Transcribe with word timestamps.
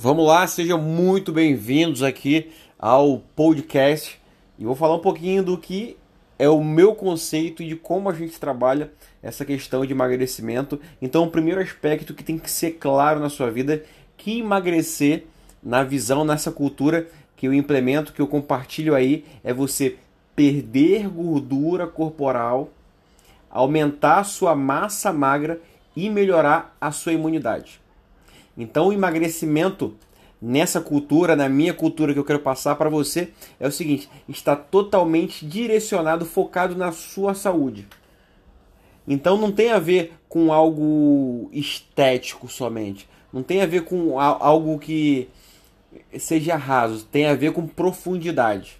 Vamos 0.00 0.28
lá, 0.28 0.46
sejam 0.46 0.80
muito 0.80 1.32
bem-vindos 1.32 2.04
aqui 2.04 2.52
ao 2.78 3.18
podcast 3.34 4.16
e 4.56 4.64
vou 4.64 4.76
falar 4.76 4.94
um 4.94 5.00
pouquinho 5.00 5.42
do 5.42 5.58
que 5.58 5.96
é 6.38 6.48
o 6.48 6.62
meu 6.62 6.94
conceito 6.94 7.64
e 7.64 7.66
de 7.66 7.74
como 7.74 8.08
a 8.08 8.12
gente 8.12 8.38
trabalha 8.38 8.92
essa 9.20 9.44
questão 9.44 9.84
de 9.84 9.92
emagrecimento. 9.92 10.80
Então, 11.02 11.24
o 11.24 11.30
primeiro 11.32 11.60
aspecto 11.60 12.14
que 12.14 12.22
tem 12.22 12.38
que 12.38 12.48
ser 12.48 12.74
claro 12.74 13.18
na 13.18 13.28
sua 13.28 13.50
vida 13.50 13.74
é 13.74 13.82
que 14.16 14.38
emagrecer, 14.38 15.24
na 15.60 15.82
visão, 15.82 16.24
nessa 16.24 16.52
cultura 16.52 17.08
que 17.36 17.48
eu 17.48 17.52
implemento, 17.52 18.12
que 18.12 18.22
eu 18.22 18.28
compartilho 18.28 18.94
aí, 18.94 19.24
é 19.42 19.52
você 19.52 19.96
perder 20.36 21.08
gordura 21.08 21.88
corporal, 21.88 22.70
aumentar 23.50 24.20
a 24.20 24.24
sua 24.24 24.54
massa 24.54 25.12
magra 25.12 25.60
e 25.96 26.08
melhorar 26.08 26.76
a 26.80 26.92
sua 26.92 27.14
imunidade. 27.14 27.80
Então, 28.58 28.88
o 28.88 28.92
emagrecimento 28.92 29.94
nessa 30.40 30.80
cultura, 30.80 31.34
na 31.34 31.48
minha 31.48 31.74
cultura 31.74 32.12
que 32.12 32.18
eu 32.18 32.24
quero 32.24 32.40
passar 32.40 32.74
para 32.76 32.90
você, 32.90 33.30
é 33.58 33.66
o 33.66 33.72
seguinte: 33.72 34.08
está 34.28 34.54
totalmente 34.54 35.46
direcionado, 35.46 36.26
focado 36.26 36.74
na 36.76 36.92
sua 36.92 37.34
saúde. 37.34 37.86
Então 39.06 39.38
não 39.38 39.50
tem 39.50 39.70
a 39.70 39.78
ver 39.78 40.12
com 40.28 40.52
algo 40.52 41.48
estético 41.50 42.46
somente. 42.46 43.08
Não 43.32 43.42
tem 43.42 43.62
a 43.62 43.66
ver 43.66 43.84
com 43.84 44.20
algo 44.20 44.78
que 44.78 45.28
seja 46.18 46.56
raso. 46.56 47.06
Tem 47.06 47.24
a 47.24 47.34
ver 47.34 47.52
com 47.52 47.66
profundidade. 47.66 48.78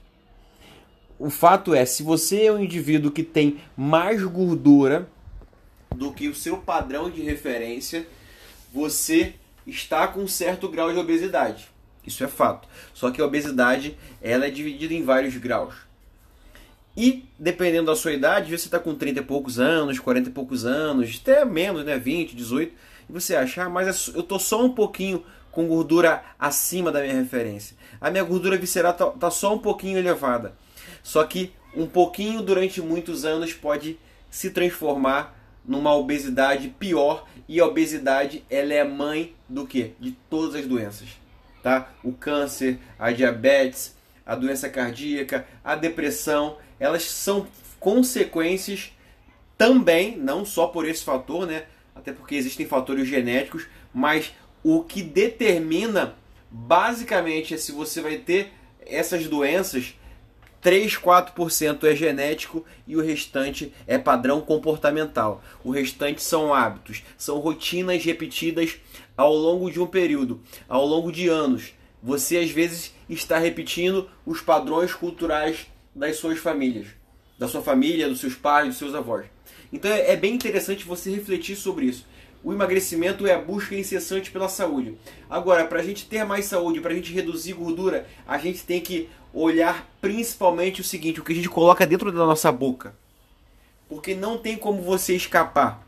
O 1.19 1.31
fato 1.31 1.75
é, 1.75 1.85
se 1.87 2.03
você 2.03 2.45
é 2.45 2.53
um 2.53 2.63
indivíduo 2.63 3.11
que 3.11 3.23
tem 3.23 3.59
mais 3.75 4.23
gordura 4.23 5.09
do 5.97 6.13
que 6.13 6.29
o 6.29 6.35
seu 6.35 6.59
padrão 6.59 7.11
de 7.11 7.23
referência, 7.23 8.07
você 8.73 9.35
está 9.69 10.09
com 10.09 10.21
um 10.21 10.29
certo 10.29 10.69
grau 10.69 10.93
de 10.93 10.99
obesidade. 10.99 11.69
Isso 12.07 12.25
é 12.25 12.29
fato. 12.29 12.67
Só 12.95 13.11
que 13.11 13.21
a 13.21 13.25
obesidade 13.25 13.97
ela 14.23 14.47
é 14.47 14.51
dividida 14.51 14.95
em 14.95 15.05
vários 15.05 15.37
graus. 15.37 15.75
E 16.97 17.29
dependendo 17.39 17.87
da 17.87 17.97
sua 17.97 18.13
idade, 18.13 18.51
você 18.51 18.67
está 18.67 18.79
com 18.79 18.95
30 18.95 19.21
e 19.21 19.23
poucos 19.23 19.61
anos, 19.61 20.01
40 20.01 20.31
e 20.31 20.33
poucos 20.33 20.65
anos, 20.65 21.21
até 21.23 21.45
menos, 21.45 21.85
né? 21.85 21.97
20, 21.97 22.35
18, 22.35 22.73
e 23.09 23.13
você 23.13 23.37
acha, 23.37 23.65
ah, 23.65 23.69
mas 23.69 24.09
é 24.09 24.19
eu 24.19 24.23
tô 24.23 24.39
só 24.39 24.65
um 24.65 24.73
pouquinho 24.73 25.25
com 25.53 25.69
gordura 25.69 26.25
acima 26.39 26.91
da 26.91 27.01
minha 27.01 27.15
referência. 27.15 27.77
A 28.01 28.11
minha 28.11 28.25
gordura 28.25 28.57
visceral 28.57 28.95
tá, 28.95 29.07
tá 29.11 29.31
só 29.31 29.55
um 29.55 29.59
pouquinho 29.59 29.99
elevada. 29.99 30.55
Só 31.03 31.23
que 31.25 31.53
um 31.75 31.87
pouquinho 31.87 32.43
durante 32.43 32.81
muitos 32.81 33.25
anos 33.25 33.53
pode 33.53 33.99
se 34.31 34.51
transformar 34.51 35.38
numa 35.69 35.95
obesidade 35.95 36.69
pior 36.69 37.27
e 37.47 37.61
a 37.61 37.67
obesidade 37.67 38.43
ela 38.49 38.73
é 38.73 38.83
mãe 38.83 39.35
do 39.47 39.67
que? 39.67 39.93
De 40.01 40.13
todas 40.31 40.55
as 40.55 40.67
doenças, 40.67 41.09
tá? 41.63 41.93
O 42.03 42.13
câncer, 42.13 42.79
a 42.99 43.13
diabetes, 43.13 43.95
a 44.25 44.35
doença 44.35 44.71
cardíaca, 44.71 45.47
a 45.63 45.77
depressão, 45.77 46.57
elas 46.81 47.05
são 47.05 47.47
consequências 47.79 48.93
também, 49.59 50.17
não 50.17 50.45
só 50.45 50.69
por 50.69 50.89
esse 50.89 51.05
fator, 51.05 51.47
né? 51.47 51.65
Até 51.95 52.13
porque 52.13 52.35
existem 52.35 52.67
fatores 52.67 53.07
genéticos, 53.07 53.67
mas 53.93 54.33
o 54.63 54.83
que 54.83 55.03
determina 55.03 56.15
basicamente 56.51 57.55
é 57.55 57.57
se 57.59 57.73
você 57.73 58.01
vai 58.01 58.17
ter 58.17 58.53
essas 58.81 59.27
doenças 59.27 59.98
3, 60.61 60.97
4% 60.97 61.85
é 61.85 61.95
genético 61.95 62.65
e 62.87 62.97
o 62.97 63.01
restante 63.01 63.73
é 63.87 63.97
padrão 63.97 64.41
comportamental. 64.41 65.43
O 65.63 65.71
restante 65.71 66.23
são 66.23 66.53
hábitos, 66.53 67.03
são 67.17 67.39
rotinas 67.39 68.05
repetidas 68.05 68.77
ao 69.17 69.35
longo 69.35 69.71
de 69.71 69.81
um 69.81 69.87
período, 69.87 70.41
ao 70.69 70.85
longo 70.85 71.13
de 71.13 71.29
anos. 71.29 71.73
Você 72.03 72.39
às 72.39 72.51
vezes 72.51 72.93
está 73.09 73.39
repetindo 73.39 74.09
os 74.27 74.41
padrões 74.41 74.93
culturais 74.93 75.67
das 75.95 76.17
suas 76.17 76.39
famílias, 76.39 76.89
da 77.39 77.49
sua 77.49 77.63
família, 77.63 78.09
dos 78.09 78.21
seus 78.21 78.35
pais, 78.35 78.69
dos 78.69 78.79
seus 78.79 78.95
avós. 78.95 79.27
Então 79.73 79.91
é 79.91 80.17
bem 80.17 80.35
interessante 80.35 80.85
você 80.85 81.11
refletir 81.11 81.57
sobre 81.57 81.87
isso. 81.87 82.07
O 82.43 82.53
emagrecimento 82.53 83.27
é 83.27 83.35
a 83.35 83.39
busca 83.39 83.75
incessante 83.75 84.31
pela 84.31 84.49
saúde. 84.49 84.97
Agora, 85.29 85.65
para 85.65 85.81
a 85.81 85.83
gente 85.83 86.07
ter 86.07 86.25
mais 86.25 86.45
saúde, 86.45 86.81
para 86.81 86.93
a 86.93 86.95
gente 86.95 87.13
reduzir 87.13 87.53
gordura, 87.53 88.07
a 88.27 88.39
gente 88.39 88.63
tem 88.63 88.81
que 88.81 89.09
olhar 89.33 89.89
principalmente 90.01 90.81
o 90.81 90.85
seguinte: 90.85 91.21
o 91.21 91.25
que 91.25 91.33
a 91.33 91.35
gente 91.35 91.49
coloca 91.49 91.87
dentro 91.87 92.11
da 92.11 92.27
nossa 92.27 92.51
boca. 92.51 92.95
Porque 93.89 94.15
não 94.15 94.39
tem 94.39 94.57
como 94.57 94.83
você 94.83 95.17
escapar. 95.17 95.83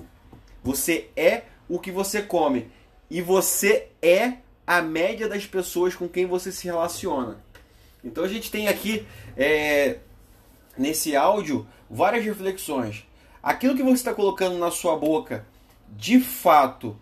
Você 0.63 1.09
é 1.17 1.45
o 1.69 1.79
que 1.79 1.91
você 1.91 2.23
come. 2.23 2.71
E 3.11 3.21
você 3.21 3.89
é 4.01 4.35
a 4.67 4.81
média 4.81 5.29
das 5.29 5.47
pessoas 5.47 5.95
com 5.95 6.09
quem 6.09 6.27
você 6.27 6.51
se 6.53 6.65
relaciona. 6.65 7.43
Então 8.05 8.25
a 8.25 8.29
gente 8.29 8.51
tem 8.51 8.69
aqui 8.69 9.07
é, 9.37 9.99
nesse 10.79 11.15
áudio 11.15 11.67
várias 11.91 12.25
reflexões. 12.25 13.05
Aquilo 13.43 13.77
que 13.77 13.83
você 13.83 13.95
está 13.95 14.15
colocando 14.15 14.59
na 14.59 14.71
sua 14.71 14.97
boca 14.97 15.47
de 15.89 16.21
fato 16.21 16.97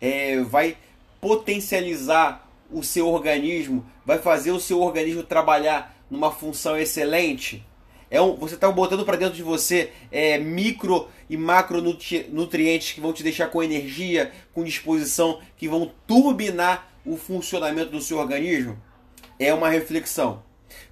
é, 0.00 0.40
vai 0.40 0.76
potencializar 1.20 2.48
o 2.72 2.82
seu 2.82 3.08
organismo, 3.08 3.84
vai 4.04 4.18
fazer 4.18 4.50
o 4.50 4.60
seu 4.60 4.80
organismo 4.80 5.22
trabalhar 5.22 5.96
numa 6.10 6.30
função 6.30 6.76
excelente. 6.76 7.64
É 8.10 8.20
um, 8.20 8.34
você 8.34 8.56
está 8.56 8.70
botando 8.70 9.04
para 9.04 9.16
dentro 9.16 9.36
de 9.36 9.42
você 9.42 9.92
é, 10.10 10.36
micro 10.38 11.08
e 11.28 11.36
macro 11.36 11.80
nutrientes 11.80 12.92
que 12.92 13.00
vão 13.00 13.12
te 13.12 13.22
deixar 13.22 13.48
com 13.48 13.62
energia, 13.62 14.32
com 14.52 14.64
disposição, 14.64 15.40
que 15.56 15.68
vão 15.68 15.92
turbinar 16.06 16.88
o 17.06 17.16
funcionamento 17.16 17.92
do 17.92 18.00
seu 18.00 18.18
organismo. 18.18 18.76
É 19.38 19.54
uma 19.54 19.68
reflexão. 19.68 20.42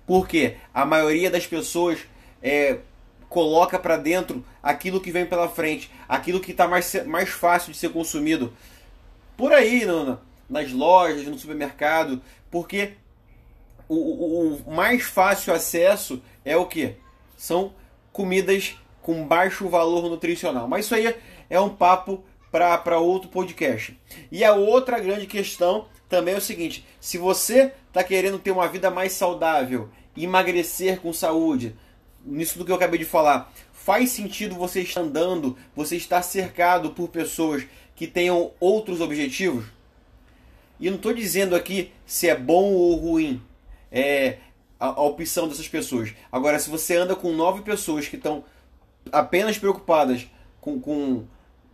Porque 0.06 0.56
a 0.72 0.84
maioria 0.86 1.30
das 1.30 1.46
pessoas 1.46 1.98
é, 2.40 2.78
coloca 3.28 3.78
para 3.78 3.96
dentro 3.96 4.44
aquilo 4.62 5.00
que 5.00 5.10
vem 5.10 5.26
pela 5.26 5.48
frente, 5.48 5.90
aquilo 6.08 6.40
que 6.40 6.52
está 6.52 6.68
mais, 6.68 7.04
mais 7.04 7.28
fácil 7.28 7.72
de 7.72 7.78
ser 7.78 7.90
consumido 7.90 8.52
por 9.36 9.52
aí 9.52 9.84
no, 9.84 10.18
nas 10.48 10.72
lojas, 10.72 11.26
no 11.26 11.38
supermercado, 11.38 12.22
porque 12.50 12.92
o, 13.88 13.94
o, 13.94 14.56
o 14.56 14.70
mais 14.75 15.03
fácil 15.03 15.53
acesso 15.53 16.22
é 16.44 16.56
o 16.56 16.66
que? 16.66 16.94
São 17.36 17.72
comidas 18.12 18.76
com 19.03 19.26
baixo 19.26 19.69
valor 19.69 20.10
nutricional. 20.10 20.69
Mas 20.69 20.84
isso 20.84 20.94
aí 20.94 21.14
é 21.48 21.60
um 21.60 21.70
papo 21.70 22.25
para 22.50 22.98
outro 22.98 23.28
podcast. 23.28 23.98
E 24.31 24.44
a 24.44 24.54
outra 24.54 24.98
grande 24.98 25.26
questão 25.26 25.87
também 26.08 26.34
é 26.34 26.38
o 26.38 26.42
seguinte: 26.42 26.87
se 27.00 27.19
você 27.19 27.72
está 27.88 28.03
querendo 28.03 28.38
ter 28.38 28.50
uma 28.50 28.69
vida 28.69 28.91
mais 28.91 29.12
saudável, 29.12 29.88
emagrecer 30.16 31.00
com 31.00 31.12
saúde, 31.12 31.76
nisso 32.25 32.58
do 32.58 32.64
que 32.64 32.70
eu 32.70 32.76
acabei 32.76 32.98
de 32.98 33.04
falar, 33.04 33.53
faz 33.72 34.10
sentido 34.10 34.54
você 34.54 34.82
estar 34.82 35.00
andando, 35.00 35.56
você 35.75 35.97
estar 35.97 36.22
cercado 36.22 36.91
por 36.91 37.08
pessoas 37.08 37.64
que 37.94 38.06
tenham 38.06 38.53
outros 38.60 39.00
objetivos? 39.00 39.77
E 40.80 40.86
eu 40.86 40.90
não 40.90 40.96
estou 40.96 41.12
dizendo 41.12 41.56
aqui 41.56 41.92
se 42.06 42.28
é 42.28 42.36
bom 42.36 42.72
ou 42.72 42.96
ruim 42.96 43.42
é, 43.90 44.38
a, 44.78 44.86
a 44.86 45.02
opção 45.02 45.48
dessas 45.48 45.68
pessoas. 45.68 46.14
Agora, 46.30 46.58
se 46.58 46.70
você 46.70 46.96
anda 46.96 47.16
com 47.16 47.32
nove 47.32 47.62
pessoas 47.62 48.06
que 48.06 48.16
estão 48.16 48.44
apenas 49.10 49.58
preocupadas 49.58 50.26
com, 50.60 50.80
com 50.80 51.24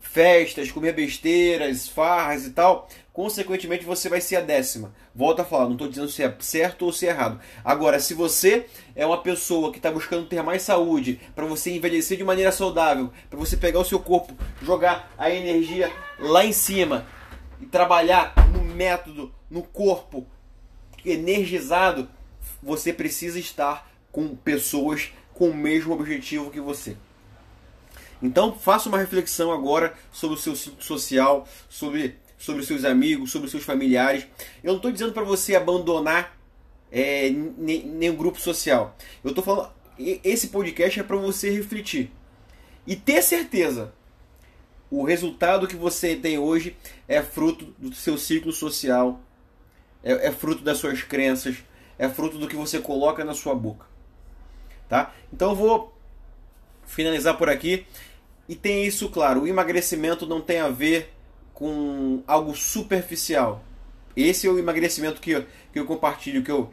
festas, 0.00 0.70
comer 0.70 0.92
besteiras, 0.92 1.88
farras 1.88 2.46
e 2.46 2.50
tal, 2.50 2.88
consequentemente 3.12 3.84
você 3.84 4.08
vai 4.08 4.20
ser 4.20 4.36
a 4.36 4.40
décima. 4.40 4.94
Volto 5.14 5.40
a 5.40 5.44
falar, 5.44 5.64
não 5.64 5.72
estou 5.72 5.88
dizendo 5.88 6.08
se 6.08 6.22
é 6.22 6.36
certo 6.40 6.84
ou 6.84 6.92
se 6.92 7.06
é 7.06 7.10
errado. 7.10 7.40
Agora, 7.64 7.98
se 7.98 8.14
você 8.14 8.66
é 8.94 9.04
uma 9.04 9.22
pessoa 9.22 9.72
que 9.72 9.78
está 9.78 9.90
buscando 9.90 10.26
ter 10.26 10.42
mais 10.42 10.62
saúde, 10.62 11.20
para 11.34 11.46
você 11.46 11.74
envelhecer 11.74 12.16
de 12.16 12.24
maneira 12.24 12.52
saudável, 12.52 13.12
para 13.28 13.38
você 13.38 13.56
pegar 13.56 13.80
o 13.80 13.84
seu 13.84 13.98
corpo, 13.98 14.34
jogar 14.62 15.12
a 15.16 15.30
energia 15.30 15.90
lá 16.18 16.44
em 16.44 16.52
cima 16.52 17.06
e 17.60 17.66
trabalhar 17.66 18.34
método, 18.74 19.32
no 19.50 19.62
corpo 19.62 20.26
energizado, 21.04 22.08
você 22.62 22.92
precisa 22.92 23.38
estar 23.38 23.90
com 24.10 24.34
pessoas 24.34 25.12
com 25.32 25.50
o 25.50 25.54
mesmo 25.54 25.92
objetivo 25.92 26.50
que 26.50 26.60
você. 26.60 26.96
Então 28.22 28.56
faça 28.56 28.88
uma 28.88 28.98
reflexão 28.98 29.52
agora 29.52 29.94
sobre 30.12 30.36
o 30.36 30.40
seu 30.40 30.56
ciclo 30.56 30.82
social, 30.82 31.46
sobre, 31.68 32.16
sobre 32.38 32.64
seus 32.64 32.84
amigos, 32.84 33.30
sobre 33.30 33.50
seus 33.50 33.64
familiares. 33.64 34.26
Eu 34.62 34.70
não 34.70 34.76
estou 34.76 34.92
dizendo 34.92 35.12
para 35.12 35.24
você 35.24 35.54
abandonar 35.54 36.38
é, 36.90 37.28
nenhum 37.30 38.16
grupo 38.16 38.40
social. 38.40 38.96
Eu 39.22 39.30
estou 39.30 39.44
falando, 39.44 39.70
esse 39.98 40.48
podcast 40.48 41.00
é 41.00 41.02
para 41.02 41.16
você 41.16 41.50
refletir 41.50 42.10
e 42.86 42.96
ter 42.96 43.20
certeza. 43.22 43.92
O 44.96 45.02
resultado 45.02 45.66
que 45.66 45.74
você 45.74 46.14
tem 46.14 46.38
hoje 46.38 46.76
é 47.08 47.20
fruto 47.20 47.74
do 47.76 47.92
seu 47.92 48.16
ciclo 48.16 48.52
social, 48.52 49.20
é, 50.04 50.28
é 50.28 50.30
fruto 50.30 50.62
das 50.62 50.78
suas 50.78 51.02
crenças, 51.02 51.56
é 51.98 52.08
fruto 52.08 52.38
do 52.38 52.46
que 52.46 52.54
você 52.54 52.78
coloca 52.78 53.24
na 53.24 53.34
sua 53.34 53.56
boca. 53.56 53.86
Tá? 54.88 55.12
Então 55.32 55.50
eu 55.50 55.56
vou 55.56 55.98
finalizar 56.86 57.36
por 57.36 57.48
aqui. 57.48 57.84
E 58.48 58.54
tem 58.54 58.86
isso 58.86 59.08
claro, 59.08 59.42
o 59.42 59.48
emagrecimento 59.48 60.26
não 60.26 60.40
tem 60.40 60.60
a 60.60 60.68
ver 60.68 61.12
com 61.52 62.22
algo 62.24 62.54
superficial. 62.54 63.64
esse 64.14 64.46
é 64.46 64.50
o 64.50 64.60
emagrecimento 64.60 65.20
que 65.20 65.32
eu, 65.32 65.46
que 65.72 65.78
eu 65.80 65.86
compartilho, 65.86 66.44
que 66.44 66.52
eu, 66.52 66.72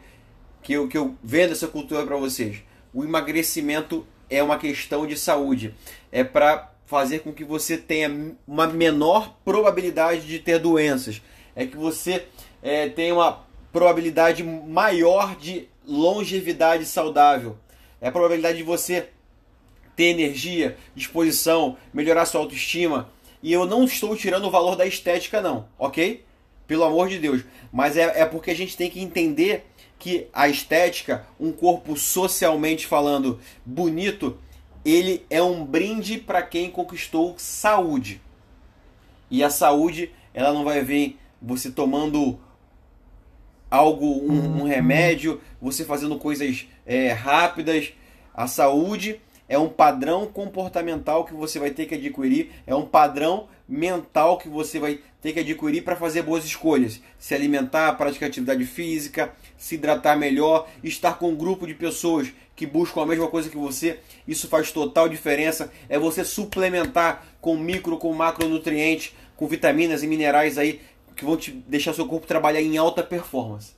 que 0.62 0.72
eu, 0.74 0.86
que 0.86 0.96
eu 0.96 1.16
vendo 1.24 1.50
essa 1.50 1.66
cultura 1.66 2.06
para 2.06 2.16
vocês. 2.16 2.62
O 2.94 3.02
emagrecimento 3.02 4.06
é 4.30 4.40
uma 4.44 4.58
questão 4.58 5.08
de 5.08 5.18
saúde. 5.18 5.74
É 6.12 6.22
para 6.22 6.71
fazer 6.92 7.20
com 7.20 7.32
que 7.32 7.42
você 7.42 7.78
tenha 7.78 8.36
uma 8.46 8.66
menor 8.66 9.34
probabilidade 9.42 10.26
de 10.26 10.38
ter 10.38 10.58
doenças. 10.58 11.22
É 11.56 11.64
que 11.64 11.74
você 11.74 12.26
é, 12.62 12.86
tenha 12.86 13.14
uma 13.14 13.46
probabilidade 13.72 14.44
maior 14.44 15.34
de 15.34 15.70
longevidade 15.88 16.84
saudável. 16.84 17.56
É 17.98 18.08
a 18.08 18.12
probabilidade 18.12 18.58
de 18.58 18.62
você 18.62 19.08
ter 19.96 20.04
energia, 20.04 20.76
disposição, 20.94 21.78
melhorar 21.94 22.26
sua 22.26 22.42
autoestima. 22.42 23.08
E 23.42 23.50
eu 23.50 23.64
não 23.64 23.84
estou 23.84 24.14
tirando 24.14 24.44
o 24.44 24.50
valor 24.50 24.76
da 24.76 24.84
estética, 24.84 25.40
não, 25.40 25.66
ok? 25.78 26.22
Pelo 26.66 26.84
amor 26.84 27.08
de 27.08 27.18
Deus. 27.18 27.42
Mas 27.72 27.96
é, 27.96 28.20
é 28.20 28.26
porque 28.26 28.50
a 28.50 28.54
gente 28.54 28.76
tem 28.76 28.90
que 28.90 29.00
entender 29.00 29.64
que 29.98 30.26
a 30.30 30.46
estética, 30.46 31.26
um 31.40 31.52
corpo 31.52 31.96
socialmente 31.96 32.86
falando 32.86 33.40
bonito, 33.64 34.36
ele 34.84 35.24
é 35.30 35.42
um 35.42 35.64
brinde 35.64 36.18
para 36.18 36.42
quem 36.42 36.70
conquistou 36.70 37.34
saúde. 37.38 38.20
E 39.30 39.42
a 39.42 39.50
saúde, 39.50 40.10
ela 40.34 40.52
não 40.52 40.64
vai 40.64 40.82
vir 40.82 41.18
você 41.40 41.70
tomando 41.70 42.38
algo, 43.70 44.06
um, 44.06 44.60
um 44.60 44.64
remédio, 44.64 45.40
você 45.60 45.84
fazendo 45.84 46.18
coisas 46.18 46.66
é, 46.84 47.12
rápidas. 47.12 47.92
A 48.34 48.46
saúde 48.46 49.20
é 49.48 49.58
um 49.58 49.68
padrão 49.68 50.26
comportamental 50.26 51.24
que 51.24 51.34
você 51.34 51.58
vai 51.58 51.70
ter 51.70 51.86
que 51.86 51.94
adquirir, 51.94 52.50
é 52.66 52.74
um 52.74 52.86
padrão 52.86 53.48
mental 53.68 54.38
que 54.38 54.48
você 54.48 54.78
vai 54.78 55.00
ter 55.20 55.32
que 55.32 55.40
adquirir 55.40 55.82
para 55.82 55.96
fazer 55.96 56.22
boas 56.22 56.44
escolhas. 56.44 57.00
Se 57.18 57.34
alimentar, 57.34 57.92
praticar 57.94 58.28
atividade 58.28 58.64
física, 58.64 59.32
se 59.56 59.76
hidratar 59.76 60.18
melhor, 60.18 60.68
estar 60.82 61.18
com 61.18 61.30
um 61.30 61.36
grupo 61.36 61.66
de 61.66 61.74
pessoas 61.74 62.32
que 62.54 62.66
buscam 62.66 63.02
a 63.02 63.06
mesma 63.06 63.28
coisa 63.28 63.48
que 63.48 63.56
você, 63.56 63.98
isso 64.26 64.48
faz 64.48 64.70
total 64.70 65.08
diferença. 65.08 65.72
É 65.88 65.98
você 65.98 66.24
suplementar 66.24 67.24
com 67.40 67.56
micro, 67.56 67.96
com 67.96 68.12
macronutrientes, 68.12 69.14
com 69.36 69.46
vitaminas 69.46 70.02
e 70.02 70.06
minerais 70.06 70.58
aí 70.58 70.80
que 71.16 71.24
vão 71.24 71.36
te 71.36 71.50
deixar 71.50 71.92
seu 71.92 72.06
corpo 72.06 72.26
trabalhar 72.26 72.60
em 72.60 72.76
alta 72.76 73.02
performance. 73.02 73.72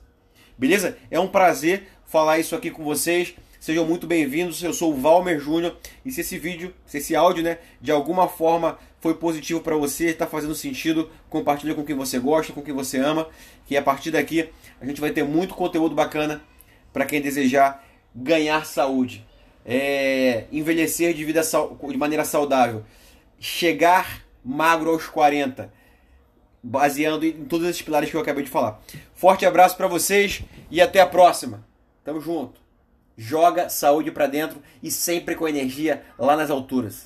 Beleza? 0.57 0.97
É 1.11 1.19
um 1.19 1.27
prazer 1.27 1.87
falar 2.05 2.39
isso 2.39 2.55
aqui 2.55 2.71
com 2.71 2.83
vocês. 2.83 3.35
Sejam 3.59 3.85
muito 3.85 4.05
bem-vindos. 4.05 4.61
Eu 4.61 4.73
sou 4.73 4.93
o 4.93 4.95
Valmer 4.95 5.39
Júnior 5.39 5.77
e 6.03 6.11
se 6.11 6.21
esse 6.21 6.37
vídeo, 6.37 6.73
se 6.85 6.97
esse 6.97 7.15
áudio, 7.15 7.43
né, 7.43 7.57
de 7.81 7.91
alguma 7.91 8.27
forma 8.27 8.77
foi 8.99 9.15
positivo 9.15 9.61
para 9.61 9.75
você, 9.75 10.07
está 10.07 10.27
fazendo 10.27 10.53
sentido, 10.53 11.09
compartilha 11.29 11.73
com 11.73 11.83
quem 11.83 11.95
você 11.95 12.19
gosta, 12.19 12.53
com 12.53 12.61
quem 12.61 12.73
você 12.73 12.97
ama, 12.97 13.27
que 13.65 13.77
a 13.77 13.81
partir 13.81 14.11
daqui 14.11 14.49
a 14.79 14.85
gente 14.85 14.99
vai 14.99 15.11
ter 15.11 15.23
muito 15.23 15.53
conteúdo 15.55 15.95
bacana 15.95 16.43
para 16.91 17.05
quem 17.05 17.21
desejar 17.21 17.83
ganhar 18.13 18.65
saúde, 18.65 19.25
é, 19.65 20.45
envelhecer 20.51 21.13
de 21.13 21.23
vida 21.23 21.41
de 21.41 21.97
maneira 21.97 22.25
saudável, 22.25 22.83
chegar 23.39 24.23
magro 24.43 24.91
aos 24.91 25.07
40, 25.07 25.71
baseando 26.61 27.25
em 27.25 27.45
todos 27.45 27.67
esses 27.67 27.81
pilares 27.81 28.09
que 28.09 28.15
eu 28.15 28.21
acabei 28.21 28.43
de 28.43 28.49
falar. 28.49 28.81
Forte 29.13 29.45
abraço 29.45 29.77
para 29.77 29.87
vocês 29.87 30.41
e 30.69 30.81
até 30.81 30.99
a 30.99 31.05
próxima. 31.05 31.65
Tamo 32.03 32.21
junto 32.21 32.64
joga 33.17 33.69
saúde 33.69 34.11
para 34.11 34.27
dentro 34.27 34.61
e 34.81 34.91
sempre 34.91 35.35
com 35.35 35.47
energia 35.47 36.03
lá 36.17 36.35
nas 36.35 36.49
alturas. 36.49 37.03